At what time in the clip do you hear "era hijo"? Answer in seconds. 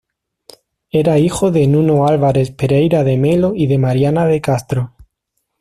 0.89-1.51